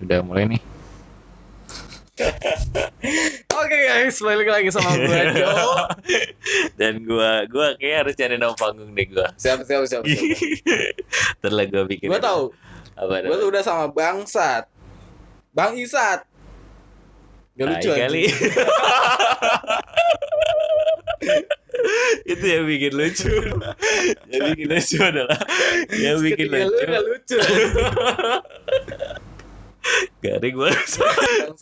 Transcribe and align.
udah 0.00 0.18
mulai 0.22 0.44
nih. 0.48 0.62
Oke 3.60 3.76
guys, 3.76 4.16
balik 4.18 4.48
lagi 4.48 4.72
sama 4.72 4.88
gue 4.96 5.20
Jo. 5.36 5.52
Dan 6.74 7.04
gua 7.04 7.44
gua 7.44 7.76
kayak 7.76 8.08
harus 8.08 8.14
cari 8.16 8.40
nama 8.40 8.56
panggung 8.56 8.96
deh 8.96 9.04
gua. 9.06 9.28
Siap, 9.36 9.68
siap, 9.68 9.84
siap. 9.84 10.02
siap. 10.04 10.24
Ntar 11.40 11.52
lah 11.52 11.66
gua 11.68 11.84
bikin. 11.84 12.08
gue 12.08 12.16
tahu, 12.16 12.56
Apa 12.96 13.20
gue 13.20 13.36
tuh 13.36 13.48
udah 13.52 13.60
sama 13.60 13.92
Bang 13.92 14.24
Sat, 14.24 14.64
Bang 15.52 15.76
Isat. 15.76 16.24
Gak 17.56 17.66
lucu 17.72 17.88
kali. 17.88 18.24
itu 22.26 22.44
yang 22.44 22.64
bikin 22.64 22.92
lucu. 22.92 23.32
yang 24.28 24.42
bikin 24.52 24.66
lucu 24.68 24.96
adalah 25.00 25.40
yang 25.92 26.20
bikin 26.20 26.46
Ketika 26.48 26.64
lu 26.64 26.72
lucu. 26.72 26.84
gak 26.84 27.04
lucu. 27.04 27.38
Garing 30.24 30.54
gua. 30.56 30.70
Bang 30.72 30.88
Sat, 30.88 31.16
Bang 31.48 31.56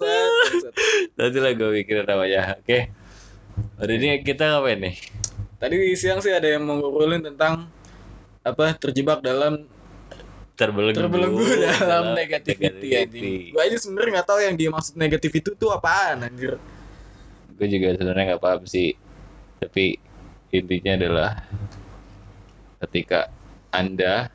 Sat. 0.63 0.75
Nanti 1.19 1.39
lah 1.43 1.53
gua 1.59 1.71
bikin 1.75 2.07
namanya. 2.07 2.59
Oke. 2.59 2.91
Hari 3.79 3.93
ini 3.99 4.09
kita 4.23 4.59
ngapain 4.59 4.79
nih? 4.83 4.95
Tadi 5.59 5.75
siang 5.95 6.19
sih 6.19 6.35
ada 6.35 6.47
yang 6.47 6.67
ngobrolin 6.67 7.23
tentang 7.23 7.71
apa 8.45 8.77
terjebak 8.77 9.25
dalam 9.25 9.65
Terbelenggu, 10.55 11.03
terbelenggu 11.03 11.43
dalam 11.67 12.15
negativity 12.15 12.95
anjing. 12.95 13.51
Gue 13.51 13.59
aja 13.59 13.75
sebenarnya 13.75 14.23
nggak 14.23 14.29
tahu 14.31 14.39
yang 14.39 14.55
dia 14.55 14.71
maksud 14.71 14.95
negatif 14.95 15.35
itu 15.35 15.51
tuh 15.59 15.75
apaan 15.75 16.31
anjir. 16.31 16.63
Gue 17.59 17.67
juga 17.67 17.99
sebenarnya 17.99 18.25
nggak 18.35 18.43
paham 18.43 18.63
sih. 18.63 18.95
Tapi 19.59 19.99
intinya 20.55 20.95
adalah 20.95 21.31
ketika 22.87 23.35
anda? 23.75 24.31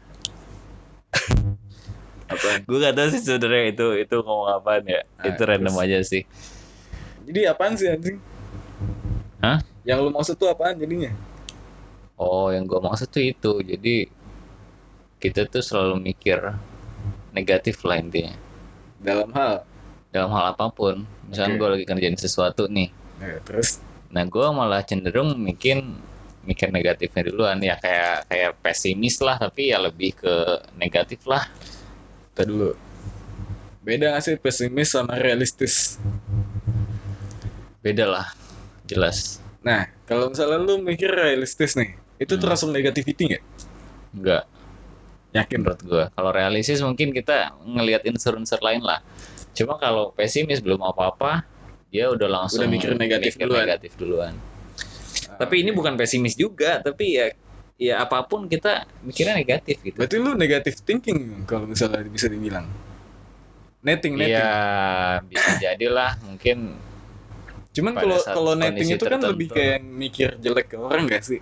Gue 2.38 2.78
gak 2.78 2.96
tahu 2.96 3.08
sih 3.10 3.22
sebenarnya 3.26 3.64
itu 3.74 3.88
itu 4.06 4.16
ngomong 4.22 4.50
apaan 4.54 4.84
ya. 4.86 5.02
Ah, 5.18 5.34
itu 5.34 5.42
random 5.42 5.74
terus. 5.74 5.86
aja 5.86 5.98
sih. 6.06 6.24
Jadi 7.26 7.40
apaan 7.50 7.74
sih 7.74 7.88
anjing? 7.90 8.18
Hah? 9.42 9.60
Yang 9.82 9.98
lu 10.06 10.10
maksud 10.14 10.36
tuh 10.38 10.50
apaan 10.52 10.78
jadinya? 10.78 11.10
oh 12.20 12.52
yang 12.52 12.68
gue 12.68 12.78
maksud 12.84 13.08
tuh 13.10 13.24
itu. 13.24 13.64
Jadi 13.64 13.96
kita 15.18 15.48
tuh 15.48 15.64
selalu 15.64 16.12
mikir 16.12 16.38
negatif 17.32 17.82
lah 17.88 17.98
intinya. 17.98 18.36
Dalam 19.00 19.32
hal? 19.32 19.64
Dalam 20.12 20.30
hal 20.36 20.54
apa 20.54 20.68
pun. 20.70 21.08
Misalnya 21.32 21.56
Oke. 21.56 21.60
gue 21.60 21.70
lagi 21.80 21.86
kerjain 21.88 22.20
sesuatu 22.20 22.68
nih. 22.68 22.92
Ya, 23.24 23.40
terus? 23.48 23.80
Nah 24.12 24.28
gue 24.28 24.48
malah 24.52 24.84
cenderung 24.84 25.34
bikin 25.48 25.96
mikir 26.44 26.70
negatifnya 26.76 27.24
duluan. 27.32 27.58
Ya 27.64 27.80
kayak 27.80 28.28
kayak 28.28 28.52
pesimis 28.60 29.24
lah 29.24 29.40
tapi 29.40 29.72
ya 29.72 29.80
lebih 29.80 30.20
ke 30.20 30.34
negatif 30.76 31.24
lah 31.24 31.48
kita 32.40 32.48
dulu. 32.48 32.72
Beda 33.84 34.16
gak 34.16 34.24
sih 34.24 34.36
pesimis 34.40 34.96
sama 34.96 35.20
realistis? 35.20 36.00
beda 37.80 38.04
lah 38.12 38.28
jelas 38.92 39.40
Nah, 39.64 39.88
kalau 40.04 40.28
misalnya 40.32 40.60
lu 40.60 40.84
mikir 40.84 41.08
realistis 41.12 41.80
nih, 41.80 41.96
itu 42.20 42.36
Hmm. 42.36 42.42
termasuk 42.44 42.72
negativity 42.76 43.24
nggak? 43.32 43.44
enggak 44.16 44.44
Yakin? 45.32 45.58
menurut 45.64 45.82
gue 45.84 46.04
kalau 46.12 46.32
realistis 46.36 46.80
mungkin 46.84 47.12
kita 47.16 47.56
ngelihat 47.64 48.04
unsur-unsur 48.04 48.60
lain 48.60 48.84
lah 48.84 49.00
cuma 49.56 49.80
kalau 49.80 50.12
pesimis 50.12 50.60
belum 50.60 50.80
apa-apa 50.84 51.44
dia 51.88 52.12
udah 52.12 52.28
langsung 52.28 52.64
Udah 52.64 52.72
mikir 52.72 52.92
negatif 53.00 53.36
duluan. 53.40 53.64
negatif 53.64 53.92
duluan. 53.96 54.34
tapi 55.40 55.64
ini 55.64 55.72
bukan 55.72 55.96
pesimis 55.96 56.36
juga 56.36 56.84
tapi 56.84 57.16
ya 57.16 57.32
ya 57.80 58.04
apa 58.04 58.28
pun 58.28 58.46
kita 58.46 58.84
mikirnya 59.02 59.40
negatif 59.40 59.80
gitu 59.80 59.96
Berarti 59.96 60.16
lu 60.20 60.36
negative 60.36 60.78
thinking 60.84 61.48
kalau 61.48 61.64
misalnya 61.64 62.04
bisa 62.06 62.28
dibilang. 62.28 62.68
Netting, 63.80 64.20
netting. 64.20 64.36
Iya 64.44 65.24
bisa 65.24 65.52
jadilah 65.58 66.12
mungkin 66.20 66.76
Cuman 67.72 67.96
kalau 67.96 68.20
kalau 68.20 68.54
netting 68.60 68.90
itu 68.92 69.06
kan 69.08 69.22
lebih 69.24 69.48
kayak 69.48 69.80
mikir 69.80 70.36
jelek 70.36 70.68
ke 70.68 70.78
orang 70.78 71.08
gak 71.08 71.24
sih? 71.24 71.40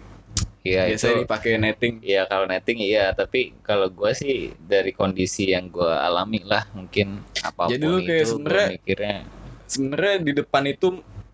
ya 0.61 0.85
Biasanya 0.85 1.15
itu 1.17 1.23
dipakai 1.25 1.51
netting. 1.57 1.93
Iya 2.05 2.21
kalau 2.29 2.45
netting 2.45 2.77
iya 2.77 3.09
tapi 3.17 3.57
kalau 3.65 3.89
gua 3.89 4.13
sih 4.13 4.53
dari 4.61 4.93
kondisi 4.93 5.49
yang 5.49 5.73
gua 5.73 6.05
alami 6.05 6.43
lah 6.45 6.69
mungkin 6.77 7.25
apa 7.41 7.65
pun 7.65 7.71
Jadi 7.73 7.83
lu 7.89 7.97
kayak 8.05 8.05
itu 8.05 8.13
gua 8.13 8.29
sebenarnya- 8.29 8.69
mikirnya 8.77 9.17
Sebenarnya 9.67 10.15
di 10.23 10.31
depan 10.31 10.63
itu 10.69 10.87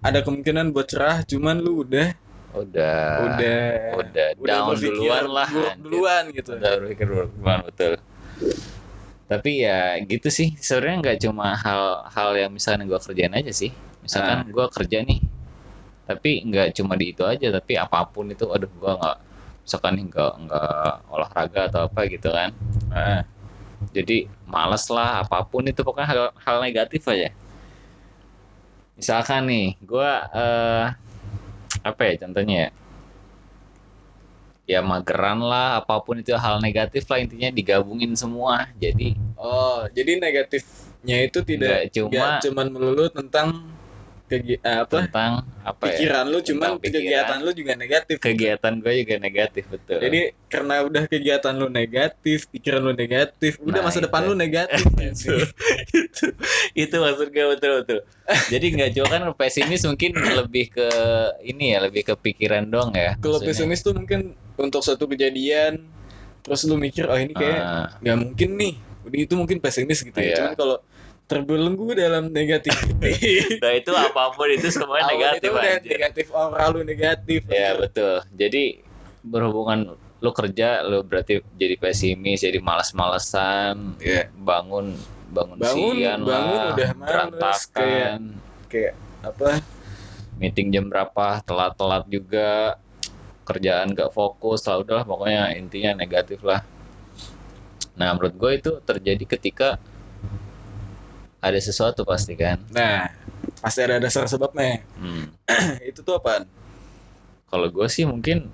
ada 0.03 0.19
kemungkinan 0.19 0.73
buat 0.73 0.87
cerah, 0.89 1.23
cuman 1.23 1.59
lu 1.59 1.85
udah 1.85 2.11
udah. 2.53 3.01
Udah. 3.33 3.67
Udah 3.97 4.27
down 4.41 4.65
berpikir 4.73 4.93
duluan 4.93 5.25
lah 5.29 5.47
buruk 5.49 5.75
duluan 5.81 6.23
gitu. 6.31 6.51
udah 6.55 6.71
berpikir 6.81 7.05
buruk 7.09 7.29
duluan 7.37 7.59
betul. 7.65 7.93
Tapi 9.27 9.51
ya 9.65 9.97
gitu 10.05 10.29
sih. 10.29 10.53
Sebenarnya 10.61 10.97
nggak 11.01 11.17
cuma 11.25 11.57
hal-hal 11.57 12.29
yang 12.37 12.51
misalnya 12.53 12.85
gua 12.85 13.01
kerjain 13.01 13.33
aja 13.33 13.51
sih. 13.51 13.73
Misalkan 14.05 14.49
gua 14.53 14.69
kerja 14.69 15.01
nih 15.01 15.19
tapi 16.03 16.43
nggak 16.43 16.75
cuma 16.75 16.99
di 16.99 17.15
itu 17.15 17.23
aja 17.23 17.47
tapi 17.47 17.79
apa 17.79 18.03
pun 18.03 18.27
itu 18.27 18.43
aduh 18.51 18.67
gua 18.75 18.99
nggak 18.99 19.17
misalkan 19.63 19.95
nggak 20.11 20.33
nggak 20.43 20.91
olahraga 21.07 21.61
atau 21.71 21.81
apa 21.87 22.01
gitu 22.11 22.27
kan. 22.27 22.51
Nah, 22.91 23.23
jadi 23.95 24.27
males 24.43 24.85
lah 24.91 25.23
apa 25.23 25.39
pun 25.47 25.63
itu 25.63 25.79
pokoknya 25.79 26.07
hal, 26.07 26.21
hal 26.35 26.57
negatif 26.59 27.07
aja. 27.07 27.31
Misalkan 28.99 29.47
nih 29.47 29.67
gua 29.79 30.27
eh, 30.35 30.85
apa 32.03 32.11
ya 32.11 32.15
contohnya 32.27 32.55
ya? 32.59 32.69
Ya 34.63 34.79
mageran 34.83 35.39
lah 35.39 35.79
apa 35.79 36.03
pun 36.03 36.19
itu 36.19 36.35
hal 36.35 36.59
negatif 36.59 37.07
lah 37.07 37.23
intinya 37.23 37.47
digabungin 37.47 38.11
semua. 38.19 38.67
Jadi 38.75 39.15
oh, 39.39 39.87
jadi 39.91 40.19
negatifnya 40.19 41.17
itu 41.23 41.39
tidak 41.47 41.87
nggak 41.87 41.95
cuma 41.95 42.27
cuman 42.43 42.67
melulu 42.71 43.07
tentang 43.07 43.47
kegi 44.23 44.55
apa 44.59 45.03
tentang 45.03 45.43
apa 45.61 45.83
ya 45.83 45.89
pikiran 45.93 46.25
lu 46.25 46.39
cuman 46.39 46.59
Tentang 46.63 46.75
pikiran. 46.79 46.95
kegiatan 46.97 47.37
lu 47.39 47.51
juga 47.51 47.73
negatif. 47.75 48.15
kegiatan 48.17 48.73
gue 48.75 48.93
juga 48.97 49.15
negatif 49.17 49.63
betul 49.67 49.97
Jadi 49.99 50.19
karena 50.47 50.75
udah 50.81 51.03
kegiatan 51.05 51.53
lu 51.53 51.67
negatif, 51.67 52.39
pikiran 52.47 52.81
lu 52.81 52.93
negatif, 52.93 53.51
udah 53.59 53.79
Nah, 53.79 53.85
masa 53.85 53.99
depan 53.99 54.21
itu. 54.21 54.27
lu 54.27 54.35
negatif. 54.35 54.81
itu 55.09 55.33
itu 55.93 56.25
itu 56.73 56.95
maksud 56.95 57.27
gue 57.29 57.45
betul 57.47 57.71
betul 57.83 57.99
jadi 58.47 58.65
nggak 58.71 58.89
cuma 58.93 59.07
kan 59.09 59.21
pesimis 59.35 59.83
mungkin 59.83 60.11
lebih 60.15 60.65
ke 60.71 60.87
ini 61.43 61.65
ya 61.71 61.83
lebih 61.83 62.01
ke 62.03 62.13
pikiran 62.15 62.63
dong 62.65 62.95
ya 62.95 63.13
Kalau 63.17 63.37
pesimis 63.37 63.81
tuh 63.81 63.91
mungkin 63.91 64.31
untuk 64.55 64.79
suatu 64.79 65.05
kejadian, 65.05 65.83
terus 66.39 66.63
lu 66.63 66.75
mikir, 66.75 67.05
oh 67.05 67.17
ini 67.17 67.33
kayak 67.33 67.59
Ah, 67.59 67.85
nggak 67.99 68.17
mungkin 68.19 68.49
nih. 68.55 68.73
Udah 69.03 69.19
itu 69.19 69.33
mungkin 69.33 69.57
pesimis 69.57 69.99
gitu 69.99 70.15
ya. 70.15 70.23
Iya. 70.23 70.35
Cuman 70.39 70.53
kalau 70.55 70.75
terbelenggu 71.23 71.95
dalam 71.95 72.29
negativity, 72.29 73.15
nah 73.63 73.71
itu 73.71 73.89
apa 73.89 74.31
pun 74.31 74.47
itu 74.47 74.67
semuanya 74.69 75.07
awal 75.07 75.15
negatif 75.15 75.39
itu 75.39 75.49
udah 75.49 75.75
negatif 75.81 76.25
aura 76.31 76.63
lu 76.69 76.81
negatif. 76.83 77.39
ya 77.47 77.69
betul 77.73 78.21
jadi 78.31 78.63
berhubungan 79.23 79.95
lu 80.19 80.31
kerja 80.31 80.83
lu 80.83 81.01
berarti 81.01 81.39
jadi 81.55 81.75
pesimis 81.75 82.43
jadi 82.43 82.59
malas-malesan 82.59 83.95
Iya. 83.99 84.27
bangun 84.35 84.95
bangun, 85.31 85.57
Bangun- 85.57 85.95
siang 85.97 86.21
bangun 86.21 86.27
lah 86.27 86.65
udah 86.75 86.89
males, 86.93 87.09
berantakan 87.09 88.19
Kayak 88.67 88.93
apa? 89.21 89.49
meeting 90.35 90.67
jam 90.69 90.85
berapa 90.87 91.39
telat-telat 91.41 92.03
juga 92.07 92.75
kerjaan 93.43 93.91
gak 93.91 94.11
fokus 94.11 94.63
lah 94.65 94.79
udahlah 94.79 95.03
pokoknya 95.03 95.55
intinya 95.55 95.95
negatif 95.95 96.39
lah 96.41 96.63
nah 97.93 98.11
menurut 98.11 98.33
gue 98.33 98.51
itu 98.57 98.71
terjadi 98.81 99.23
ketika 99.29 99.77
ada 101.43 101.59
sesuatu 101.59 102.01
pasti 102.03 102.33
kan 102.33 102.55
Nah, 102.71 103.11
pasti 103.59 103.83
ada 103.83 103.99
dasar 103.99 104.23
sebabnya. 104.25 104.79
hmm. 104.95 105.25
itu 105.89 105.99
tuh 105.99 106.15
apaan? 106.15 106.47
kalau 107.45 107.67
gue 107.67 107.85
sih 107.85 108.01
mungkin 108.01 108.49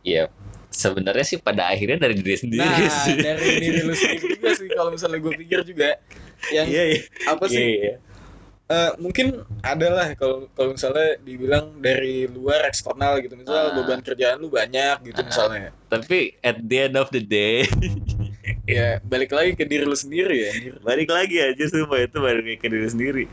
ya 0.00 0.30
sebenarnya 0.68 1.24
sih 1.26 1.36
pada 1.36 1.66
akhirnya 1.66 1.98
dari 1.98 2.14
diri 2.14 2.36
sendiri 2.36 2.62
Nah, 2.62 2.78
sih 3.02 3.16
dari 3.16 3.48
diri 3.58 3.80
lu 3.82 3.92
sendiri 3.92 4.26
juga 4.32 4.48
sih 4.54 4.68
kalau 4.76 4.90
misalnya 4.90 5.18
gue 5.18 5.32
pikir 5.36 5.60
juga 5.64 5.98
yang 6.48 6.66
iya 6.66 6.82
iya 6.90 7.00
apa 7.26 7.44
sih 7.46 7.58
Iya, 7.58 7.70
iya. 7.82 7.96
Eh, 8.64 8.92
mungkin 8.96 9.36
adalah 9.60 10.14
kalau 10.14 10.48
kalau 10.52 10.72
misalnya 10.72 11.20
dibilang 11.20 11.76
dari 11.76 12.24
luar 12.24 12.64
eksternal 12.64 13.20
gitu 13.20 13.36
misalnya 13.36 13.68
Ah. 13.68 13.74
beban 13.74 14.00
kerjaan 14.00 14.38
lu 14.38 14.48
banyak 14.48 14.96
gitu 15.04 15.18
Ah. 15.18 15.26
misalnya 15.26 15.68
tapi 15.86 16.38
at 16.40 16.56
the 16.56 16.88
end 16.88 16.96
of 16.96 17.10
the 17.10 17.20
day 17.20 17.66
ya 18.62 19.02
balik 19.02 19.34
lagi 19.34 19.58
ke 19.58 19.66
diri 19.66 19.82
lu 19.82 19.98
sendiri 19.98 20.36
ya 20.38 20.52
balik 20.86 21.10
lagi 21.10 21.42
aja 21.42 21.64
semua 21.66 21.98
itu 21.98 22.16
balik 22.22 22.42
lagi 22.46 22.58
ke 22.62 22.68
diri 22.70 22.88
sendiri. 22.88 23.24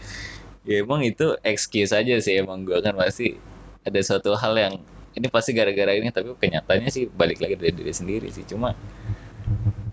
Ya 0.67 0.83
emang 0.83 1.01
itu 1.05 1.37
excuse 1.45 1.95
aja 1.95 2.17
sih 2.19 2.37
emang 2.41 2.65
gue 2.67 2.77
kan 2.81 2.93
pasti 2.97 3.37
ada 3.85 3.99
suatu 4.03 4.35
hal 4.35 4.53
yang 4.57 4.73
ini 5.17 5.27
pasti 5.31 5.55
gara-gara 5.55 5.95
ini 5.95 6.13
tapi 6.13 6.33
kenyataannya 6.37 6.89
sih 6.91 7.09
balik 7.09 7.41
lagi 7.41 7.55
dari 7.57 7.73
diri 7.73 7.93
sendiri 7.93 8.27
sih. 8.29 8.45
Cuma 8.45 8.73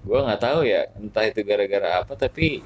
gue 0.06 0.18
nggak 0.18 0.40
tahu 0.42 0.66
ya 0.66 0.88
entah 1.00 1.24
itu 1.24 1.40
gara-gara 1.44 2.02
apa 2.02 2.12
tapi 2.16 2.60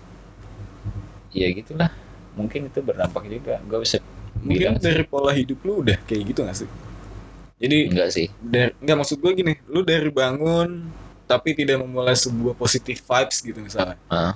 ya 1.34 1.46
gitulah. 1.54 1.90
Mungkin 2.38 2.70
itu 2.70 2.80
berdampak 2.80 3.26
juga. 3.26 3.58
Gue 3.66 3.82
bisa 3.82 3.98
mungkin 4.40 4.56
bilang 4.56 4.76
sih. 4.78 4.86
dari 4.86 5.04
pola 5.04 5.32
hidup 5.34 5.58
lu 5.66 5.82
udah 5.84 5.98
kayak 6.06 6.22
gitu 6.32 6.40
gak 6.46 6.56
sih? 6.56 6.70
Jadi 7.60 7.78
enggak 7.92 8.08
sih. 8.14 8.26
dari 8.40 8.72
nggak 8.80 8.96
maksud 8.96 9.18
gue 9.20 9.32
gini 9.36 9.52
lu 9.68 9.84
dari 9.84 10.08
bangun 10.08 10.88
tapi 11.30 11.54
tidak 11.54 11.78
memulai 11.78 12.18
sebuah 12.18 12.58
positive 12.58 12.98
vibes 12.98 13.38
gitu 13.38 13.62
misalnya. 13.62 13.94
Ah. 14.10 14.34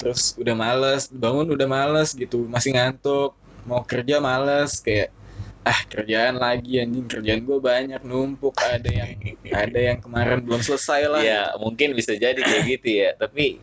terus 0.00 0.32
udah 0.40 0.56
males 0.56 1.12
bangun 1.12 1.44
udah 1.52 1.68
males 1.68 2.16
gitu 2.16 2.48
masih 2.48 2.72
ngantuk 2.72 3.36
mau 3.68 3.84
kerja 3.84 4.16
males 4.16 4.80
kayak 4.80 5.12
ah 5.60 5.80
kerjaan 5.92 6.40
lagi 6.40 6.80
anjing 6.80 7.04
kerjaan 7.04 7.44
gue 7.44 7.58
banyak 7.60 8.00
numpuk 8.00 8.56
ada 8.64 8.88
yang 8.88 9.12
ada 9.52 9.80
yang 9.92 9.98
kemarin 10.00 10.40
belum 10.40 10.64
selesai 10.64 11.04
lah. 11.04 11.20
Ya 11.20 11.52
mungkin 11.60 11.92
bisa 11.92 12.16
jadi 12.16 12.40
kayak 12.40 12.64
gitu 12.64 12.88
ya 12.88 13.10
tapi 13.20 13.60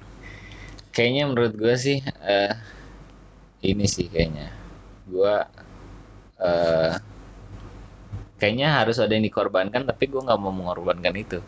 kayaknya 0.93 1.23
menurut 1.25 1.53
gue 1.57 1.73
sih 1.73 1.97
eh, 2.05 2.53
ini 3.65 3.85
sih 3.89 4.05
kayaknya. 4.05 4.53
Gue 5.09 5.35
eh, 6.37 6.93
kayaknya 8.37 8.77
harus 8.77 9.01
ada 9.01 9.17
yang 9.17 9.25
dikorbankan 9.25 9.89
tapi 9.89 10.05
gue 10.05 10.21
nggak 10.21 10.37
mau 10.37 10.53
mengorbankan 10.53 11.17
itu. 11.17 11.41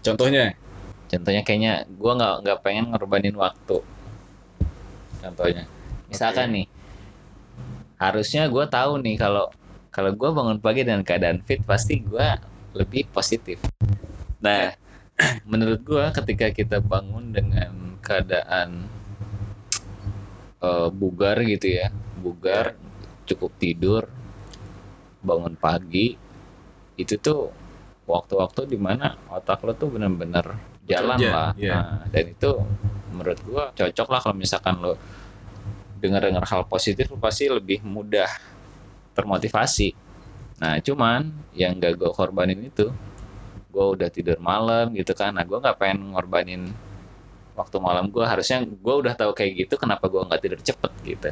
Contohnya 0.00 0.56
contohnya 1.10 1.42
kayaknya 1.42 1.74
gue 1.90 2.12
nggak 2.14 2.34
nggak 2.46 2.58
pengen 2.62 2.94
ngorbanin 2.94 3.34
waktu. 3.34 3.82
Contohnya. 5.20 5.66
Misalkan 6.06 6.48
nih 6.54 6.66
harusnya 8.00 8.48
gue 8.48 8.64
tahu 8.64 9.02
nih 9.04 9.20
kalau 9.20 9.52
kalau 9.92 10.14
gue 10.16 10.30
bangun 10.32 10.58
pagi 10.62 10.86
dengan 10.86 11.04
keadaan 11.04 11.42
fit 11.44 11.60
pasti 11.66 12.00
gue 12.00 12.26
lebih 12.78 13.10
positif. 13.10 13.58
Nah 14.40 14.72
menurut 15.50 15.82
gue 15.84 16.04
ketika 16.14 16.48
kita 16.54 16.78
bangun 16.80 17.34
dengan 17.34 17.98
keadaan 18.00 18.88
eh, 20.62 20.88
bugar 20.88 21.36
gitu 21.44 21.66
ya 21.82 21.92
bugar 22.20 22.76
cukup 23.28 23.52
tidur 23.60 24.02
bangun 25.20 25.54
pagi 25.56 26.16
itu 26.96 27.14
tuh 27.20 27.52
waktu-waktu 28.08 28.66
di 28.66 28.78
mana 28.80 29.16
otak 29.30 29.62
lo 29.62 29.72
tuh 29.76 29.92
benar-benar 29.92 30.69
jalan 30.88 31.18
Bekerja, 31.18 31.30
lah. 31.32 31.50
iya. 31.58 31.72
Nah, 31.76 31.96
dan 32.08 32.24
itu 32.30 32.50
menurut 33.10 33.38
gua 33.44 33.64
cocok 33.74 34.08
lah 34.08 34.20
kalau 34.22 34.36
misalkan 34.38 34.74
lo 34.80 34.94
dengar-dengar 36.00 36.44
hal 36.48 36.62
positif 36.64 37.12
lo 37.12 37.20
pasti 37.20 37.44
lebih 37.50 37.84
mudah 37.84 38.28
termotivasi. 39.12 39.92
Nah 40.60 40.80
cuman 40.80 41.28
yang 41.56 41.76
gak 41.76 41.96
gue 42.00 42.10
korbanin 42.12 42.60
itu 42.64 42.88
gue 43.70 43.86
udah 43.96 44.08
tidur 44.08 44.38
malam 44.40 44.92
gitu 44.96 45.12
kan. 45.12 45.36
Nah 45.36 45.44
gue 45.44 45.58
nggak 45.60 45.76
pengen 45.76 46.16
ngorbanin 46.16 46.62
waktu 47.54 47.76
malam 47.76 48.08
gue 48.08 48.24
harusnya 48.24 48.64
gue 48.64 48.94
udah 49.04 49.12
tahu 49.12 49.36
kayak 49.36 49.66
gitu 49.66 49.74
kenapa 49.76 50.08
gue 50.08 50.22
nggak 50.24 50.40
tidur 50.40 50.60
cepet 50.64 50.92
gitu. 51.04 51.30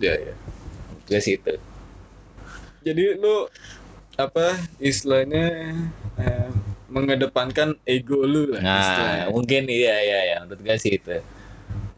Ya 0.00 0.14
ya 0.16 0.34
gue 1.08 1.18
sih 1.18 1.40
itu. 1.40 1.54
Jadi 2.84 3.04
lu 3.20 3.48
apa 4.20 4.56
istilahnya 4.80 5.48
eh, 6.20 6.50
mengedepankan 6.90 7.78
ego 7.86 8.26
lu 8.26 8.50
lah 8.50 8.60
nah 8.60 8.78
istilahnya. 8.82 9.24
mungkin 9.30 9.62
iya 9.70 9.96
iya 10.02 10.20
ya 10.34 10.36
menurut 10.42 10.60
gue 10.60 10.76
sih 10.76 10.98
itu. 10.98 11.18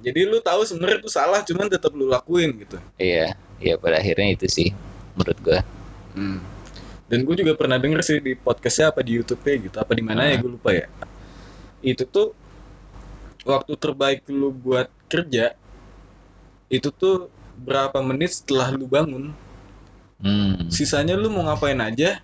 Jadi 0.03 0.21
lu 0.27 0.43
tahu 0.43 0.67
sebenarnya 0.67 0.99
itu 0.99 1.11
salah 1.11 1.41
cuman 1.47 1.71
tetap 1.71 1.95
lu 1.97 2.11
lakuin 2.11 2.53
gitu. 2.61 2.77
Iya 3.01 3.33
iya 3.59 3.75
pada 3.81 3.99
akhirnya 3.99 4.37
itu 4.37 4.47
sih 4.47 4.69
menurut 5.17 5.39
gue 5.41 5.61
dan 7.09 7.19
gue 7.29 7.35
juga 7.45 7.53
pernah 7.57 7.77
denger 7.77 8.01
sih 8.05 8.19
di 8.21 8.33
podcastnya 8.37 8.93
apa 8.93 9.01
di 9.01 9.17
YouTube-nya 9.21 9.55
gitu. 9.69 9.77
Apa 9.81 9.93
di 9.97 10.03
mana 10.05 10.29
ya 10.29 10.37
gue 10.41 10.51
lupa 10.53 10.73
ya. 10.73 10.89
Itu 11.81 12.05
tuh 12.09 12.37
waktu 13.49 13.73
terbaik 13.77 14.29
lu 14.31 14.53
buat 14.53 14.89
kerja 15.09 15.57
itu 16.73 16.89
tuh 16.89 17.29
berapa 17.61 18.01
menit 18.01 18.33
setelah 18.33 18.73
lu 18.73 18.89
bangun? 18.89 19.33
Hmm. 20.23 20.71
sisanya 20.71 21.19
lu 21.19 21.27
mau 21.35 21.43
ngapain 21.51 21.75
aja 21.83 22.23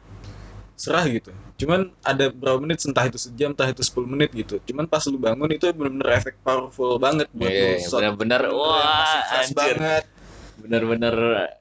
serah 0.78 1.02
gitu. 1.10 1.34
Cuman 1.58 1.90
ada 2.06 2.30
berapa 2.30 2.62
menit 2.62 2.78
entah 2.86 3.02
itu 3.02 3.18
sejam 3.18 3.50
entah 3.50 3.66
itu 3.66 3.82
10 3.82 4.06
menit 4.06 4.30
gitu. 4.30 4.62
Cuman 4.62 4.86
pas 4.86 5.02
lu 5.10 5.18
bangun 5.18 5.50
itu 5.50 5.66
bener-bener 5.74 6.22
efek 6.22 6.38
powerful 6.40 7.02
banget 7.02 7.26
buat 7.34 7.50
lu 7.50 7.66
Iya, 7.74 7.90
bener-bener 7.90 8.42
wah 8.54 9.42
anjir. 9.42 9.74
banget. 9.74 10.04
Benar-benar 10.62 11.14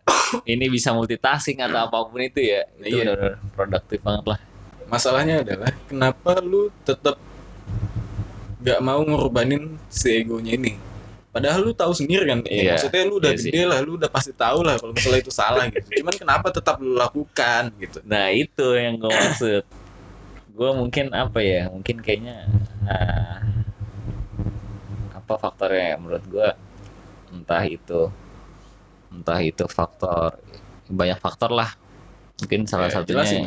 ini 0.54 0.70
bisa 0.70 0.94
multitasking 0.94 1.58
atau 1.66 1.90
apa 1.90 1.98
pun 2.06 2.22
itu 2.22 2.46
ya. 2.46 2.62
Itu 2.78 3.02
Iya. 3.02 3.18
benar 3.18 3.20
produktif 3.58 4.00
banget 4.06 4.26
lah. 4.30 4.40
Masalahnya 4.88 5.42
adalah 5.42 5.74
kenapa 5.90 6.38
lu 6.40 6.70
tetap 6.86 7.18
gak 8.62 8.80
mau 8.86 9.02
ngorbanin 9.02 9.82
si 9.90 10.22
egonya 10.22 10.54
ini 10.54 10.74
padahal 11.38 11.60
lu 11.62 11.72
tahu 11.72 11.94
sendiri 11.94 12.26
kan 12.26 12.42
ya, 12.44 12.50
Iya, 12.50 12.72
maksudnya 12.74 13.02
lu 13.06 13.16
udah 13.18 13.32
sih. 13.34 13.48
gede 13.48 13.62
lah 13.64 13.80
lu 13.80 13.92
udah 13.96 14.10
pasti 14.10 14.34
tahu 14.34 14.60
lah 14.62 14.76
kalau 14.76 14.92
misalnya 14.92 15.22
itu 15.22 15.30
salah 15.30 15.70
gitu. 15.70 15.86
Cuman 15.96 16.16
kenapa 16.16 16.48
tetap 16.50 16.76
lu 16.78 16.94
lakukan 16.94 17.70
gitu? 17.78 18.02
Nah 18.04 18.28
itu 18.28 18.68
yang 18.74 18.98
gue 18.98 19.08
maksud. 19.08 19.64
Gue 20.52 20.70
mungkin 20.74 21.14
apa 21.14 21.38
ya 21.38 21.70
mungkin 21.70 22.02
kayaknya 22.02 22.50
ah, 22.84 23.38
apa 25.14 25.34
faktornya 25.38 25.94
ya 25.94 25.96
menurut 25.96 26.26
gue 26.26 26.50
entah 27.30 27.64
itu 27.64 28.02
entah 29.08 29.40
itu 29.40 29.64
faktor 29.68 30.36
banyak 30.88 31.18
faktor 31.18 31.52
lah. 31.52 31.70
Mungkin 32.38 32.66
salah 32.66 32.88
Ya, 32.88 32.96
satunya 32.96 33.14
jelasin. 33.22 33.44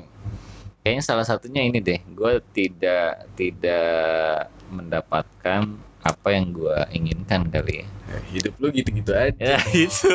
kayaknya 0.81 1.03
salah 1.03 1.25
satunya 1.25 1.63
ini 1.63 1.79
deh. 1.79 1.99
Gue 2.11 2.39
tidak 2.51 3.27
tidak 3.35 4.47
mendapatkan 4.69 5.63
apa 6.11 6.29
yang 6.35 6.51
gue 6.51 6.77
inginkan 6.91 7.47
kali 7.47 7.83
ya. 7.83 7.87
Hidup 8.35 8.55
lu 8.59 8.69
gitu-gitu 8.75 9.15
aja. 9.15 9.35
Ya 9.39 9.59
itu. 9.87 10.11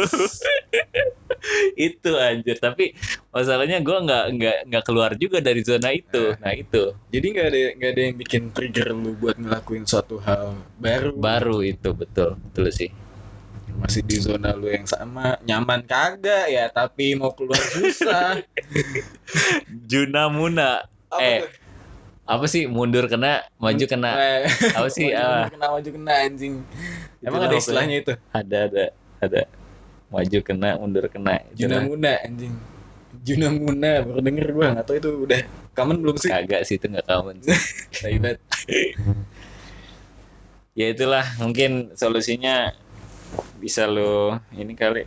Itu 1.77 2.11
anjir. 2.19 2.57
Tapi 2.59 2.91
masalahnya 3.31 3.79
gue 3.79 3.97
nggak 3.97 4.25
nggak 4.35 4.57
nggak 4.67 4.83
keluar 4.83 5.15
juga 5.15 5.39
dari 5.39 5.63
zona 5.63 5.95
itu. 5.95 6.35
Nah 6.41 6.51
itu. 6.51 6.91
Jadi 7.09 7.25
nggak 7.31 7.47
ada 7.47 7.59
nggak 7.79 7.91
ada 7.95 8.01
yang 8.01 8.15
bikin 8.19 8.43
trigger 8.51 8.91
lu 8.91 9.15
buat 9.15 9.39
ngelakuin 9.39 9.87
suatu 9.87 10.19
hal 10.19 10.57
baru? 10.75 11.15
Baru 11.15 11.57
itu 11.63 11.95
betul. 11.95 12.35
Betul 12.51 12.67
sih. 12.75 12.89
Masih 13.75 14.01
di 14.03 14.17
zona 14.19 14.55
lu 14.55 14.71
yang 14.71 14.87
sama. 14.87 15.35
Nyaman 15.43 15.83
kagak 15.83 16.47
ya 16.51 16.67
tapi 16.67 17.15
mau 17.15 17.31
keluar 17.31 17.59
susah. 17.59 18.39
Juna 19.91 20.27
Muna 20.31 20.83
Apa 21.11 21.21
Eh, 21.21 21.39
tuh? 21.43 21.49
Apa 22.25 22.45
sih? 22.49 22.65
Mundur 22.65 23.05
kena 23.05 23.45
maju 23.61 23.85
kena. 23.85 24.41
apa 24.77 24.89
sih? 24.89 25.13
Maju 25.13 25.21
ah, 25.21 25.47
kena 25.53 25.67
maju 25.69 25.89
kena 25.93 26.13
anjing. 26.25 26.53
Emang 27.21 27.41
ada 27.45 27.53
apa 27.53 27.61
istilahnya 27.61 27.95
itu? 28.01 28.13
Ada 28.33 28.57
ada 28.69 28.85
ada. 29.21 29.41
Maju 30.09 30.37
kena 30.41 30.69
mundur 30.81 31.05
kena 31.09 31.45
Juna 31.53 31.85
Muna 31.85 32.17
anjing. 32.25 32.53
Juna 33.21 33.47
Muna 33.53 34.03
baru 34.03 34.19
denger 34.25 34.47
gua 34.51 34.65
nggak 34.73 34.85
tahu 34.89 34.97
itu 34.97 35.09
udah 35.29 35.41
kamen 35.77 35.97
belum 36.01 36.15
sih? 36.17 36.29
Kagak 36.33 36.61
sih 36.65 36.75
itu 36.81 36.85
nggak 36.89 37.05
kawan 37.05 37.37
sih. 37.45 37.53
Tai 38.01 38.17
banget. 38.17 38.39
ya 40.79 40.85
itulah 40.91 41.25
mungkin 41.37 41.93
solusinya 41.93 42.73
bisa 43.61 43.85
lo 43.85 44.41
ini 44.57 44.73
kali. 44.73 45.05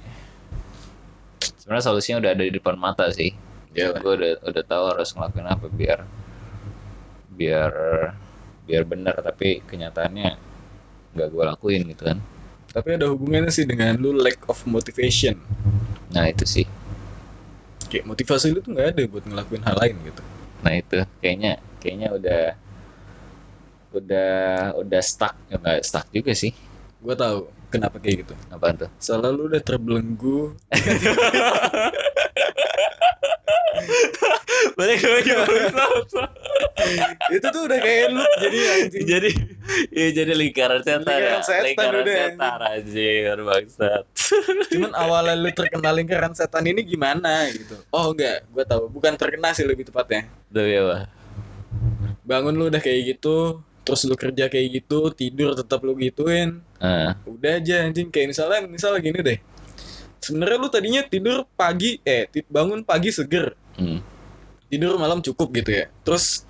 Sebenarnya 1.58 1.84
solusinya 1.84 2.18
udah 2.22 2.30
ada 2.32 2.42
di 2.46 2.52
depan 2.54 2.78
mata 2.78 3.10
sih. 3.10 3.34
Iyalah. 3.76 4.00
gue 4.00 4.14
udah 4.16 4.32
udah 4.48 4.64
tahu 4.64 4.84
harus 4.90 5.12
ngelakuin 5.12 5.46
apa 5.46 5.66
biar 5.70 5.98
biar 7.38 7.72
biar 8.66 8.82
benar 8.84 9.16
tapi 9.22 9.62
kenyataannya 9.64 10.30
nggak 11.14 11.28
gue 11.30 11.44
lakuin 11.46 11.82
gitu 11.88 12.04
kan. 12.10 12.18
Tapi 12.68 13.00
ada 13.00 13.08
hubungannya 13.08 13.48
sih 13.48 13.64
dengan 13.64 13.96
lu 13.96 14.12
lack 14.12 14.44
of 14.50 14.60
motivation. 14.68 15.40
Nah 16.12 16.28
itu 16.28 16.44
sih. 16.44 16.66
Kayak 17.88 18.04
motivasi 18.04 18.52
lu 18.52 18.60
tuh 18.60 18.76
nggak 18.76 18.92
ada 18.92 19.02
buat 19.08 19.24
ngelakuin 19.24 19.64
hal 19.64 19.76
lain 19.80 19.96
gitu. 20.04 20.20
Nah 20.60 20.72
itu. 20.76 21.00
Kayaknya 21.24 21.56
kayaknya 21.80 22.08
udah 22.12 22.42
udah 23.96 24.32
udah 24.84 25.00
stuck. 25.00 25.32
Ya, 25.48 25.56
nggak 25.56 25.80
stuck 25.80 26.04
juga 26.12 26.36
sih. 26.36 26.52
Gua 27.00 27.16
tahu. 27.16 27.48
Kenapa 27.68 28.00
kayak 28.00 28.24
gitu? 28.24 28.32
Apa 28.48 28.72
tuh? 28.72 28.88
Soalnya 29.00 29.30
lu 29.32 29.48
udah 29.48 29.60
terbelenggu. 29.60 30.56
Balik 34.78 35.02
lagi 35.02 35.32
itu 37.36 37.46
tuh 37.48 37.62
udah 37.68 37.78
kayak 37.80 38.06
lu 38.14 38.24
jadi 38.40 38.58
anjing. 38.80 39.04
Jadi 39.06 39.30
ya 39.92 40.08
jadi 40.14 40.32
lingkaran 40.32 40.80
setan 40.80 41.04
Lingkaran 41.04 41.40
ya. 41.40 41.44
setan 41.44 41.64
lingkaran 41.66 42.00
udah, 42.02 42.16
setan 42.16 42.60
anjir 42.62 43.36
bangsat. 43.44 44.04
Cuman 44.72 44.92
awalnya 44.96 45.34
lu 45.36 45.50
terkenal 45.52 45.94
lingkaran 45.96 46.32
setan 46.34 46.64
ini 46.66 46.82
gimana 46.84 47.48
gitu? 47.52 47.76
Oh 47.92 48.12
enggak 48.12 48.46
gua 48.50 48.64
tahu. 48.64 48.90
Bukan 48.90 49.14
terkena 49.16 49.52
sih 49.52 49.64
lebih 49.66 49.88
tepatnya. 49.88 50.26
Tapi 50.50 50.72
apa 50.78 50.98
bangun 52.28 52.60
lu 52.60 52.68
udah 52.68 52.82
kayak 52.84 53.16
gitu 53.16 53.64
terus 53.88 54.04
lu 54.04 54.12
kerja 54.12 54.52
kayak 54.52 54.84
gitu 54.84 55.08
tidur 55.16 55.56
tetap 55.56 55.80
lu 55.80 55.96
gituin. 55.96 56.60
Ah 56.76 57.16
udah 57.24 57.56
aja 57.56 57.88
anjing. 57.88 58.12
Kayak 58.12 58.36
misalnya 58.36 58.58
misalnya 58.68 59.00
gini 59.00 59.18
deh. 59.24 59.38
Sebenarnya 60.20 60.56
lu 60.60 60.68
tadinya 60.68 61.02
tidur 61.06 61.48
pagi 61.56 61.96
eh 62.04 62.28
bangun 62.48 62.84
pagi 62.84 63.08
seger. 63.12 63.56
Hmm. 63.78 64.02
tidur 64.68 65.00
malam 65.00 65.24
cukup 65.24 65.48
gitu 65.56 65.70
ya. 65.72 65.88
Terus 66.04 66.44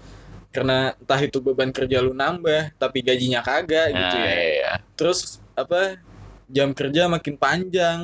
karena 0.49 0.97
entah 0.97 1.21
itu 1.21 1.38
beban 1.38 1.69
kerja 1.69 2.00
lu 2.00 2.12
nambah 2.12 2.73
tapi 2.76 3.05
gajinya 3.05 3.45
kagak 3.45 3.93
gitu 3.93 4.17
Nah, 4.17 4.25
ya. 4.25 4.33
iya, 4.33 4.45
iya. 4.57 4.73
terus 4.97 5.38
apa 5.52 6.00
jam 6.49 6.73
kerja 6.73 7.05
makin 7.07 7.37
panjang. 7.37 8.00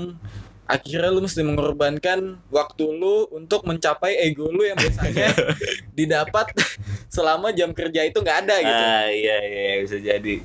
Akhirnya 0.64 1.12
lu 1.12 1.20
mesti 1.20 1.44
mengorbankan 1.44 2.40
waktu 2.48 2.84
lu 2.88 3.28
untuk 3.28 3.68
mencapai 3.68 4.16
ego 4.16 4.48
lu 4.48 4.64
yang 4.64 4.80
biasanya 4.80 5.36
didapat 5.98 6.48
selama 7.08 7.52
jam 7.52 7.72
kerja 7.72 8.00
itu 8.00 8.16
nggak 8.16 8.38
ada 8.48 8.56
gitu. 8.64 8.84
Ah 8.84 9.08
iya 9.08 9.36
iya 9.44 9.74
bisa 9.84 10.00
jadi. 10.00 10.40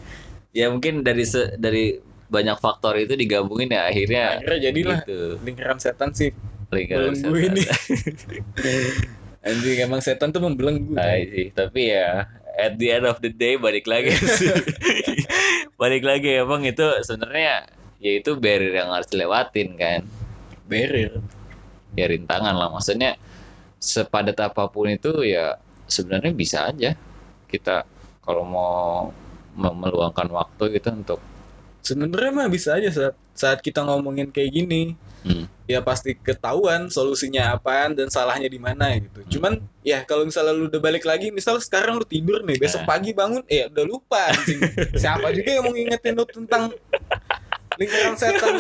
Ya 0.52 0.68
mungkin 0.68 1.04
dari 1.04 1.24
se- 1.24 1.56
dari 1.56 2.04
banyak 2.28 2.60
faktor 2.60 3.00
itu 3.00 3.16
digabungin 3.16 3.72
ya 3.72 3.88
akhirnya 3.88 4.24
akhirnya 4.38 4.60
jadilah 4.60 5.00
gitu. 5.08 5.40
lingkaran 5.40 5.80
setan 5.80 6.12
sih. 6.12 6.36
Lingkaran 6.68 7.16
setan. 7.16 7.40
ini 7.40 7.64
anjing 9.46 9.80
emang 9.86 10.02
setan 10.04 10.30
tuh 10.36 10.44
membelenggu 10.44 10.96
sih, 11.00 11.48
tapi 11.56 11.96
ya 11.96 12.28
at 12.60 12.76
the 12.76 12.88
end 12.92 13.06
of 13.08 13.18
the 13.24 13.32
day 13.32 13.56
balik 13.56 13.88
lagi 13.88 14.12
sih. 14.40 14.52
balik 15.80 16.04
lagi 16.04 16.30
emang 16.44 16.62
itu 16.68 16.84
sebenarnya 17.08 17.68
ya 18.04 18.12
itu 18.20 18.36
barrier 18.36 18.74
yang 18.84 18.90
harus 18.92 19.08
dilewatin 19.12 19.70
kan. 19.80 20.02
barrier. 20.70 21.20
Ya 21.98 22.06
rintangan 22.12 22.54
lah. 22.56 22.70
Maksudnya 22.70 23.18
sepadat 23.80 24.38
apa 24.40 24.68
pun 24.70 24.92
itu 24.92 25.24
ya 25.26 25.58
sebenarnya 25.88 26.34
bisa 26.36 26.70
aja. 26.70 26.94
Kita 27.50 27.84
kalau 28.26 28.44
mau 28.46 29.10
me- 29.58 29.78
meluangkan 29.88 30.30
waktu 30.30 30.78
gitu 30.78 30.90
untuk 30.94 31.20
sebenarnya 31.82 32.32
mah 32.36 32.50
bisa 32.52 32.78
aja 32.78 32.90
saat 32.92 33.16
saat 33.34 33.60
kita 33.64 33.82
ngomongin 33.88 34.30
kayak 34.30 34.52
gini 34.54 34.94
hmm, 35.22 35.46
ya 35.66 35.80
pasti 35.80 36.14
ketahuan 36.14 36.88
solusinya 36.88 37.54
apaan 37.54 37.94
dan 37.94 38.08
salahnya 38.08 38.46
di 38.46 38.58
mana 38.58 38.94
gitu. 38.96 39.38
Cuman 39.38 39.58
ya 39.82 40.04
kalau 40.04 40.24
misalnya 40.24 40.52
lu 40.52 40.68
udah 40.68 40.78
balik 40.78 41.04
lagi, 41.04 41.30
misal 41.30 41.58
sekarang 41.58 41.98
lu 41.98 42.06
tidur 42.06 42.42
nih, 42.42 42.58
besok 42.58 42.84
Nah. 42.84 42.90
pagi 42.90 43.12
bangun, 43.12 43.42
eh 43.46 43.68
udah 43.68 43.86
lupa 43.86 44.30
anjing. 44.30 44.60
Siapa 44.96 45.30
juga 45.32 45.50
yang 45.52 45.64
mau 45.64 45.74
ngingetin 45.74 46.14
lu 46.14 46.26
tentang 46.26 46.74
lingkaran 47.76 48.16
setan 48.16 48.54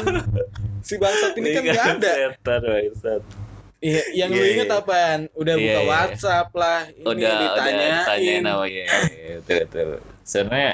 si 0.80 0.96
bangsat 0.96 1.36
ini 1.36 1.48
kan 1.51 1.63
gak 1.66 1.86
ada. 2.00 2.12
Setan, 2.34 2.60
bangsat. 2.63 3.22
Iya, 3.80 4.04
yang 4.12 4.30
lu 4.36 4.44
Iya, 4.44 4.51
inget 4.60 4.68
iya. 4.68 4.80
apaan? 4.80 5.20
Udah 5.32 5.54
Iya, 5.56 5.63
buka 5.63 5.80
iya. 5.80 5.88
WhatsApp 5.88 6.50
lah, 6.51 6.80
ini 6.92 7.04
udah 7.04 7.16
udah 7.16 7.36
ditanyain. 7.39 7.94
ditanyain 7.96 8.42
nama 8.44 8.66
ya, 8.68 8.86
ya, 9.08 9.34
betul 9.39 9.56
betul. 9.63 9.89
Sebenarnya 10.22 10.74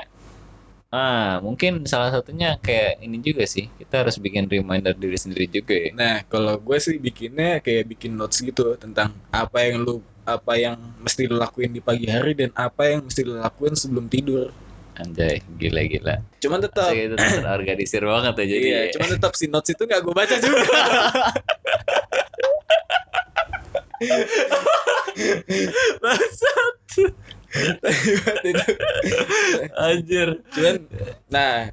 ah 0.93 1.41
mungkin 1.43 1.83
salah 1.89 2.13
satunya 2.13 2.55
kayak 2.61 3.01
ini 3.03 3.17
juga 3.19 3.43
sih 3.49 3.67
kita 3.79 4.05
harus 4.05 4.15
bikin 4.21 4.45
reminder 4.47 4.93
diri 4.93 5.17
sendiri 5.17 5.45
juga 5.49 5.75
ya. 5.75 5.89
Nah, 5.93 6.15
kalau 6.29 6.55
gue 6.61 6.77
sih 6.79 6.97
bikinnya 7.01 7.59
kayak 7.59 7.89
bikin 7.95 8.15
notes 8.15 8.39
gitu 8.41 8.77
tentang 8.77 9.11
apa 9.33 9.65
yang 9.65 9.81
lu 9.83 9.99
apa 10.25 10.57
yang 10.57 10.77
mesti 11.01 11.29
lu 11.29 11.37
lakuin 11.37 11.69
di 11.69 11.81
pagi 11.83 12.09
hari 12.09 12.33
dan 12.33 12.49
apa 12.57 12.89
yang 12.89 13.05
mesti 13.05 13.21
lu 13.21 13.37
lakuin 13.37 13.77
sebelum 13.77 14.09
tidur. 14.09 14.49
Anjay, 14.95 15.43
gila 15.59 15.83
gila. 15.91 16.15
Cuman 16.39 16.63
tetap 16.63 16.95
Asik, 16.95 17.11
itu 17.11 17.15
terorganisir 17.19 17.99
banget 18.07 18.33
ya 18.39 18.45
jadi. 18.47 18.63
iya, 18.63 18.81
cuman 18.95 19.09
tetap 19.19 19.35
si 19.35 19.51
notes 19.51 19.75
itu 19.75 19.83
gak 19.83 19.99
gue 19.99 20.15
baca 20.15 20.35
juga. 20.39 20.63
Bangsat. 26.03 26.75
Itu. 28.49 28.73
Anjir. 29.75 30.29
cuman, 30.49 30.75
nah 31.27 31.69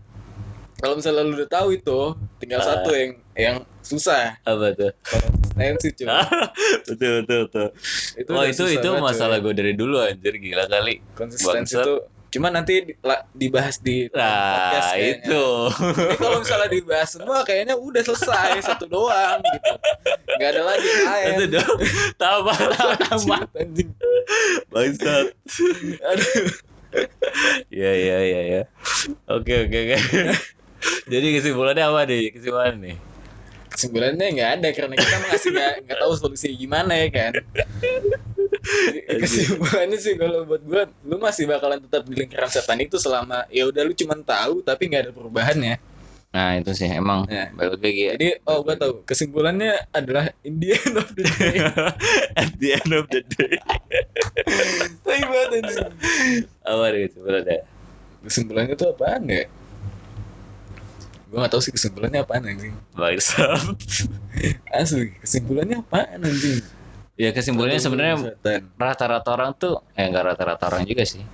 kalau 0.76 0.98
misalnya 0.98 1.22
lu 1.22 1.38
udah 1.38 1.46
tahu 1.46 1.68
itu, 1.72 2.00
tinggal 2.36 2.58
Ah. 2.58 2.66
satu 2.74 2.90
yang 2.90 3.10
yang 3.32 3.56
susah. 3.80 4.34
Apa 4.42 4.74
tuh? 4.74 4.90
Konsistensi 5.54 5.88
cuy. 5.94 6.06
betul 6.90 7.10
betul 7.22 7.38
betul. 7.46 7.68
Itu 8.18 8.30
oh 8.32 8.44
itu 8.44 8.64
itu 8.68 8.88
masalah 8.98 9.38
gue 9.38 9.54
dari 9.54 9.72
dulu 9.72 10.02
anjir 10.02 10.34
gila 10.36 10.66
kali. 10.66 10.98
konsistensi 11.14 11.78
itu 11.78 11.94
cuman 12.32 12.48
nanti 12.56 12.96
dibahas 13.36 13.76
di 13.78 14.08
Nah 14.10 14.72
kayaknya. 14.96 15.20
itu. 15.20 15.44
Kalau 16.16 16.38
misalnya 16.40 16.68
dibahas 16.72 17.08
semua 17.12 17.38
kayaknya 17.44 17.76
udah 17.76 18.02
selesai 18.02 18.50
satu 18.64 18.88
doang 18.88 19.38
gitu. 19.44 19.72
Gak 20.40 20.48
ada 20.50 20.62
lagi 20.64 20.88
yang 20.88 21.04
lain. 21.06 21.28
itu 21.30 21.46
dong. 21.60 21.76
Tambah 22.24 22.56
anjing. 23.54 23.90
Bangsat. 24.72 25.26
Aduh. 26.02 26.71
Iya 27.72 27.90
iya 27.96 28.16
iya 28.22 28.40
ya. 28.44 28.62
Oke 29.30 29.66
oke 29.66 29.78
oke. 29.88 29.96
Jadi 31.12 31.26
kesimpulannya 31.38 31.84
apa 31.86 32.00
nih? 32.04 32.22
Kesimpulan 32.34 32.74
nih. 32.78 32.96
Kesimpulannya 33.72 34.26
nggak 34.36 34.50
ada 34.60 34.68
karena 34.74 34.94
kita 34.98 35.16
masih 35.30 35.48
nggak 35.54 35.72
nggak 35.88 35.98
tahu 36.02 36.12
solusi 36.18 36.48
gimana 36.52 36.92
ya 36.92 37.08
kan. 37.08 37.32
Kesimpulannya 39.08 39.98
sih 39.98 40.14
kalau 40.14 40.44
buat 40.44 40.62
gua, 40.62 40.82
lu 41.02 41.16
masih 41.18 41.48
bakalan 41.48 41.80
tetap 41.82 42.04
di 42.06 42.14
lingkaran 42.14 42.50
setan 42.52 42.78
itu 42.78 43.00
selama 43.00 43.48
ya 43.48 43.66
udah 43.66 43.82
lu 43.82 43.94
cuman 43.96 44.20
tahu 44.22 44.60
tapi 44.62 44.92
nggak 44.92 45.08
ada 45.08 45.12
perubahannya. 45.14 45.76
Nah 46.32 46.56
itu 46.56 46.72
sih 46.72 46.88
emang 46.88 47.28
Ya. 47.28 47.52
balik 47.52 47.80
lagi 47.84 48.02
ya. 48.08 48.12
Jadi 48.16 48.28
oh 48.48 48.64
gua 48.64 48.74
tahu 48.76 49.04
kesimpulannya 49.04 49.72
adalah 49.92 50.32
in 50.44 50.56
the 50.60 50.72
end 50.72 50.94
of 50.96 51.08
the 51.12 51.24
day. 51.28 51.56
At 52.40 52.50
the 52.56 52.68
end 52.76 52.90
of 52.92 53.04
the 53.12 53.20
day. 53.24 53.56
Tai 55.04 55.20
banget. 55.28 55.64
Apa 56.62 56.84
nih 56.94 57.10
kesimpulannya? 57.10 57.58
Kesimpulannya 58.22 58.74
tuh 58.78 58.88
apaan 58.94 59.22
ya? 59.26 59.44
Gua 61.32 61.38
nggak 61.42 61.52
tahu 61.56 61.62
sih 61.64 61.72
kesimpulannya 61.74 62.22
apaan 62.22 62.44
anjing. 62.44 62.74
Bangsat. 62.94 63.78
Asli, 64.78 65.16
kesimpulannya 65.18 65.82
apaan 65.82 66.22
anjing? 66.22 66.62
Ya 67.18 67.30
kesimpulannya 67.34 67.80
sebenarnya 67.82 68.16
rata-rata 68.78 69.28
orang 69.36 69.52
tuh 69.58 69.84
eh 69.96 70.06
enggak 70.06 70.32
rata-rata 70.32 70.64
orang 70.70 70.84
juga 70.86 71.02
sih. 71.04 71.24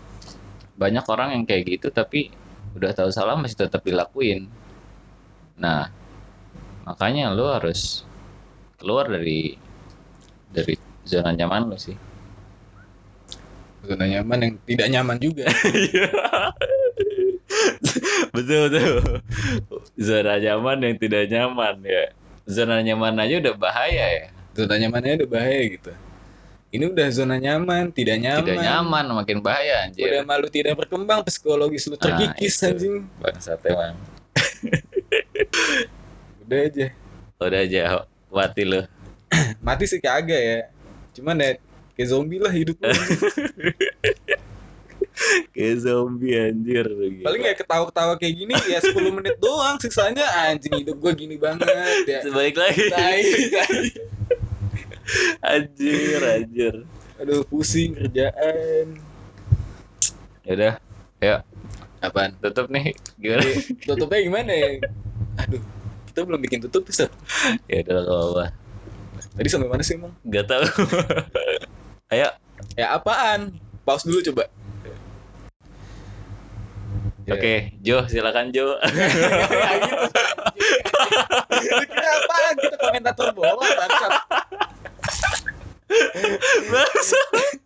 Banyak 0.78 1.04
orang 1.06 1.28
yang 1.34 1.42
kayak 1.44 1.62
gitu 1.66 1.88
tapi 1.92 2.30
udah 2.78 2.94
tahu 2.94 3.10
salah 3.10 3.34
masih 3.34 3.68
tetap 3.68 3.82
dilakuin. 3.82 4.46
Nah, 5.58 5.90
makanya 6.86 7.34
lu 7.34 7.46
harus 7.50 8.06
keluar 8.78 9.10
dari 9.10 9.58
dari 10.54 10.78
zona 11.02 11.34
nyaman 11.34 11.68
lu 11.68 11.76
sih. 11.76 11.98
Zona 13.86 14.04
nyaman 14.06 14.38
yang 14.42 14.54
tidak 14.66 14.88
nyaman 14.90 15.16
juga. 15.22 15.46
betul 18.34 18.68
betul. 18.68 18.94
Zona 19.98 20.34
nyaman 20.38 20.78
yang 20.84 20.96
tidak 20.98 21.24
nyaman 21.30 21.74
ya. 21.84 22.04
Zona 22.48 22.80
nyaman 22.80 23.14
aja 23.20 23.34
udah 23.44 23.54
bahaya 23.54 24.06
ya. 24.24 24.26
zona 24.58 24.74
nyamannya 24.74 25.22
udah 25.22 25.30
bahaya 25.30 25.62
gitu. 25.70 25.92
Ini 26.68 26.84
udah 26.92 27.08
zona 27.08 27.40
nyaman, 27.40 27.88
tidak 27.96 28.20
nyaman. 28.20 28.44
Tidak 28.44 28.60
nyaman 28.60 29.04
makin 29.16 29.38
bahaya 29.40 29.88
Udah 29.88 29.88
anjir. 29.88 30.20
malu 30.28 30.52
tidak 30.52 30.76
berkembang, 30.76 31.24
psikologis 31.24 31.88
lu 31.88 31.96
terkikis 31.96 32.60
Nah, 32.60 32.68
anjing. 32.74 32.94
Bangsat 33.24 33.60
emang. 33.64 33.96
Udah 36.44 36.58
aja. 36.68 36.86
Udah 37.40 37.60
aja 37.64 37.80
mati 38.28 38.62
lu. 38.68 38.84
Mati 39.64 39.84
sih 39.84 40.00
kagak 40.00 40.40
ya. 40.40 40.58
Cuman 41.16 41.40
ya 41.40 41.56
kayak 41.98 42.08
zombie 42.14 42.38
lah 42.38 42.54
hidup. 42.54 42.78
Kayak 45.50 45.82
zombie 45.82 46.38
anjir. 46.38 46.86
Gila. 46.86 47.26
Paling 47.26 47.42
ya 47.42 47.54
ketawa-ketawa 47.58 48.14
kayak 48.22 48.34
gini 48.38 48.54
ya 48.70 48.78
10 48.78 48.94
menit 49.10 49.34
doang 49.42 49.74
sisanya 49.82 50.22
anjing 50.46 50.78
hidup 50.78 50.94
gua 51.02 51.10
gini 51.10 51.34
banget 51.34 51.66
ya. 52.06 52.22
Balik 52.30 52.54
lagi. 52.54 52.86
Tai, 52.86 53.22
tai. 53.50 53.82
anjir, 55.42 56.20
anjir. 56.22 56.74
Aduh 57.18 57.42
pusing 57.50 57.98
kerjaan. 57.98 58.94
Ya 60.46 60.52
udah, 60.54 60.74
ya 61.18 61.36
Apaan? 61.98 62.38
tutup 62.38 62.70
nih. 62.70 62.94
Gimana? 63.18 63.42
Jadi, 63.42 63.74
tutupnya 63.82 64.20
gimana 64.22 64.52
ya? 64.54 64.68
Aduh, 65.42 65.62
kita 66.06 66.20
belum 66.22 66.40
bikin 66.46 66.62
tutup 66.62 66.86
bisa. 66.86 67.10
ya 67.66 67.82
udah 67.82 67.94
gak 68.06 68.06
apa-apa. 68.06 68.46
Tadi 69.34 69.48
sampai 69.50 69.66
mana 69.66 69.82
sih 69.82 69.98
emang? 69.98 70.14
Gak 70.30 70.46
tahu. 70.46 70.66
Ayo. 72.08 72.28
Ya 72.72 72.96
apaan? 72.96 73.52
Pause 73.84 74.08
dulu 74.08 74.20
coba. 74.32 74.44
Ya. 77.28 77.36
Oke, 77.36 77.76
Jo, 77.84 78.08
silakan 78.08 78.48
Jo. 78.48 78.80
ya 79.52 79.72
gitu. 79.84 80.06
Lu 81.52 81.84
kira 81.84 82.10
apaan? 82.24 82.54
Kita 82.56 82.76
komentator 82.80 83.28
bola 83.36 83.60
bangsat. 83.60 84.12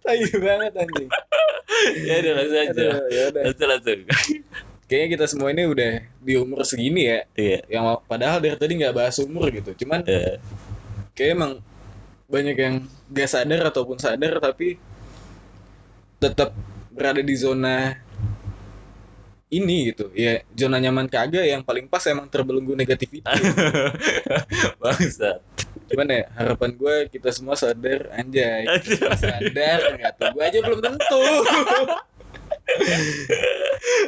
Tai 0.03 0.23
banget 0.43 0.73
anjing. 0.75 1.09
ya 2.03 2.15
udah 2.19 2.33
langsung 2.35 2.59
aja. 2.59 2.87
Ya 3.07 3.23
udah. 3.31 3.43
Langsung 3.47 3.69
langsung. 3.71 4.01
Kayaknya 4.91 5.09
kita 5.15 5.25
semua 5.31 5.49
ini 5.55 5.63
udah 5.71 6.03
di 6.19 6.35
umur 6.35 6.67
segini 6.67 7.07
ya. 7.07 7.19
Iya. 7.39 7.59
Yang 7.71 7.85
padahal 8.11 8.43
dari 8.43 8.59
tadi 8.59 8.75
nggak 8.75 8.95
bahas 8.99 9.23
umur 9.23 9.47
gitu. 9.55 9.71
Cuman 9.87 10.03
Eh, 10.11 10.43
kayak 11.15 11.39
emang 11.39 11.53
banyak 12.33 12.57
yang 12.57 12.75
gak 13.13 13.29
sadar 13.29 13.69
ataupun 13.69 14.01
sadar 14.01 14.41
tapi 14.41 14.81
tetap 16.17 16.57
berada 16.89 17.21
di 17.21 17.37
zona 17.37 17.93
ini 19.53 19.93
gitu. 19.93 20.09
Ya 20.17 20.41
zona 20.57 20.81
nyaman 20.81 21.13
kagak 21.13 21.45
yang 21.45 21.61
paling 21.61 21.85
pas 21.85 22.01
emang 22.09 22.25
terbelenggu 22.33 22.73
negativitas 22.73 23.37
Bangsat. 24.81 25.45
cuman 25.93 26.09
ya 26.09 26.25
harapan 26.41 26.73
gue 26.73 26.97
kita 27.13 27.29
semua 27.29 27.53
sadar 27.53 28.09
anjay. 28.17 28.65
Sadar 29.21 29.93
nggak 30.01 30.13
tuh 30.17 30.29
gue 30.33 30.41
aja 30.41 30.59
belum 30.65 30.81
tentu. 30.81 31.25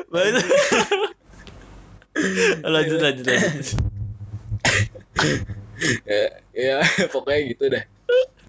Lanjut 0.08 0.46
lanjut 2.64 2.98
lanjut. 3.04 3.26
ya, 6.08 6.24
ya 6.56 6.76
pokoknya 7.12 7.40
gitu 7.52 7.64
dah 7.68 7.84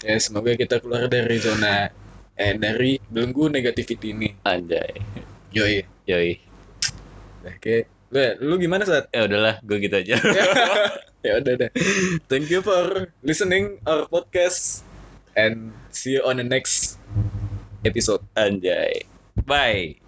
ya 0.06 0.16
semoga 0.22 0.54
kita 0.54 0.78
keluar 0.80 1.10
dari 1.10 1.42
zona 1.42 1.90
eh 2.38 2.54
dari 2.56 3.02
belenggu 3.10 3.50
negativity 3.50 4.14
ini 4.14 4.30
Anjay. 4.46 5.02
yoi 5.50 5.82
Yoi. 6.06 6.38
Kayak 7.58 7.90
Lu, 8.14 8.22
lu 8.46 8.56
gimana 8.62 8.86
saat? 8.86 9.10
ya 9.10 9.26
udahlah 9.26 9.58
gue 9.66 9.82
gitu 9.82 9.98
aja 9.98 10.16
ya 11.26 11.42
udah 11.42 11.54
deh. 11.58 11.72
Thank 12.30 12.54
you 12.54 12.62
for 12.62 13.10
listening 13.26 13.82
our 13.90 14.06
podcast 14.06 14.86
and 15.34 15.74
see 15.90 16.16
you 16.16 16.22
on 16.24 16.38
the 16.38 16.46
next 16.46 17.02
episode. 17.82 18.22
anjay 18.38 19.04
bye 19.50 20.05